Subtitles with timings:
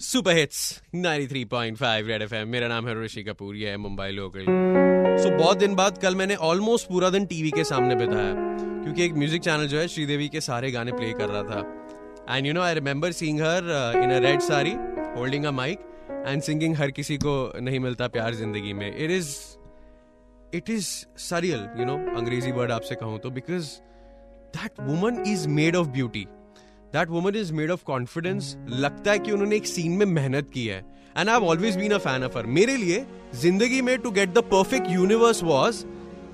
[0.00, 0.58] Super hits
[0.94, 5.58] 93.5 red FM मेरा नाम है ऋषि कपूर ये है मुंबई लोकल। सो so, बहुत
[5.58, 9.66] दिन बाद कल मैंने ऑलमोस्ट पूरा दिन टीवी के सामने बिताया क्योंकि एक म्यूज़िक चैनल
[9.66, 13.12] जो है श्रीदेवी के सारे गाने प्ले कर रहा था। And you know I remember
[13.12, 13.72] seeing her
[14.02, 14.74] in a red sari
[15.16, 15.78] holding a mike
[16.26, 19.34] and singing हर किसी को नहीं मिलता प्यार ज़िंदगी में। It is
[20.54, 20.88] it is
[21.24, 23.76] surreal you know अंग्रेज़ी वर्ड आपसे कहूँ तो because
[24.56, 26.26] that woman is made of beauty
[26.92, 30.66] that woman is made of confidence लगता है कि उन्होंने एक सीन में मेहनत की
[30.66, 30.84] है.
[31.18, 33.04] And I always been a fan of her मेरे लिए
[33.40, 35.84] ज़िंदगी में to get the perfect universe was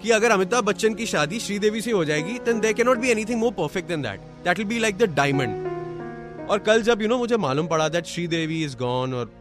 [0.03, 3.11] कि अगर अमिताभ बच्चन की शादी श्रीदेवी से हो जाएगी then there can not be
[3.11, 7.07] anything more perfect than that that will be like the diamond और कल जब यू
[7.07, 9.33] you नो know, मुझे मालूम पड़ा दैट श्रीदेवी इज़ गॉन और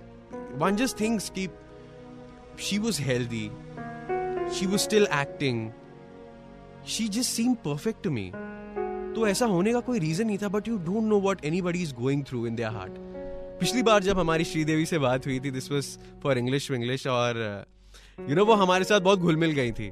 [0.58, 1.48] वन जस्ट थिंग्स की
[2.59, 3.50] she was healthy
[4.55, 5.70] she was still acting
[6.88, 8.31] she just seem perfect to me
[9.16, 11.94] तो ऐसा होने का कोई रीजन नहीं था but you don't know what anybody is
[11.94, 12.92] going through in their heart
[13.60, 17.66] पिछली बार जब हमारी श्रीदेवी से बात हुई थी this was for English English और
[18.20, 19.92] यू uh, नो know, वो हमारे साथ बहुत घुल मिल गई थी।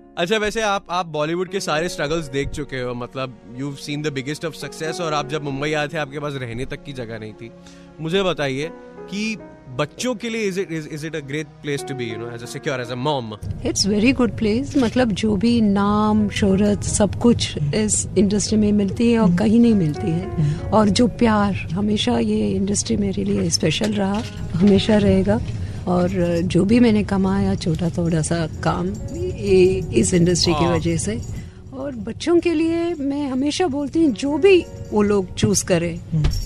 [0.21, 4.07] अच्छा वैसे आप आप बॉलीवुड के सारे स्ट्रगल्स देख चुके हो मतलब you seen the
[4.07, 7.19] biggest of success और आप जब मुंबई आए थे, आपके पास रहने तक की जगह
[7.19, 7.49] नहीं थी।
[8.01, 8.69] मुझे बताइए
[9.09, 9.37] कि
[9.79, 12.43] बच्चों के लिए is it is it a great place to be you know as
[12.43, 13.33] a secure as a mom
[13.65, 19.11] it's very good place मतलब जो भी नाम, शोहरत, सब कुछ इस इंडस्ट्री में मिलती
[19.11, 23.93] है और कहीं नहीं मिलती है। और जो प्यार, हमेशा ये इंडस्ट्री मेरे लिए स्पेशल
[23.93, 24.21] रहा,
[24.53, 25.39] हमेशा रहेगा।
[25.87, 26.09] और
[26.45, 28.89] जो भी मैंने कमाया छोटा थोड़ा सा काम
[29.99, 31.19] इस इंडस्ट्री की वजह से।
[31.73, 34.57] और बच्चों के लिए मैं हमेशा बोलती हूँ जो भी
[34.91, 35.97] वो लोग चूज़ करें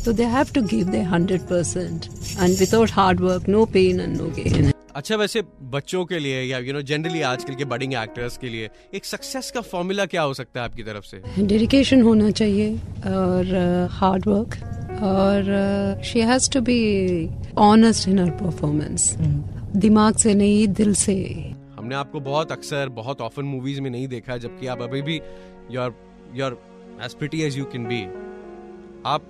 [0.05, 2.05] तो they have to give they hundred percent
[2.41, 5.41] and without hard work no pain and no gain अच्छा वैसे
[5.71, 9.51] बच्चों के लिए या यू नो जनरली आजकल के बडिंग एक्टर्स के लिए एक सक्सेस
[9.51, 11.45] का फॉर्मूला क्या हो सकता है आपकी तरफ़ से?
[11.45, 12.75] डेडिकेशन होना चाहिए
[13.07, 14.55] और हार्ड uh, वर्क
[15.03, 16.79] और she has to be
[17.57, 19.13] honest in her performance
[19.75, 21.15] दिमाग से नहीं दिल से।
[21.85, 25.15] हमने आपको बहुत अक्सर बहुत ऑफन मूवीज़ में नहीं देखा जबकि आप अभी भी
[25.71, 25.95] your
[26.35, 26.53] your
[27.05, 28.01] as pretty as you can be
[29.05, 29.25] आप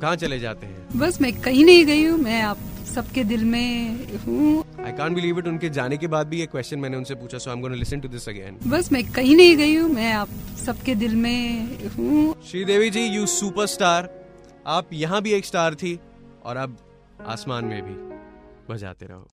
[0.00, 0.98] कहाँ चले जाते हैं?
[0.98, 2.58] बस मैं कहीं नहीं गई हूँ मैं आप
[2.94, 6.78] सबके दिल में हूँ। आई कान बिलीव इट उनके जाने के बाद भी ये क्वेश्चन
[6.78, 9.56] मैंने उनसे पूछा so I am gonna listen to this again बस मैं कहीं नहीं
[9.56, 10.28] गई हूँ मैं आप
[10.64, 14.10] सबके दिल में हूँ। श्रीदेवी जी यू सुपरस्टार
[14.78, 15.98] आप यहाँ भी एक स्टार थी
[16.44, 16.76] और अब
[17.36, 17.96] आसमान में भी
[18.74, 19.26] बजाते रहो।